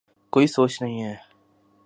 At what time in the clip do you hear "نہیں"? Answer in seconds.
0.81-1.03